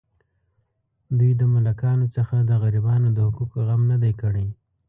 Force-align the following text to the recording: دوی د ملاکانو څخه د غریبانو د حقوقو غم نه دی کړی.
دوی 1.17 1.31
د 1.39 1.41
ملاکانو 1.53 2.05
څخه 2.15 2.35
د 2.49 2.51
غریبانو 2.61 3.07
د 3.13 3.17
حقوقو 3.27 3.59
غم 3.67 3.81
نه 3.91 3.97
دی 4.03 4.13
کړی. 4.21 4.47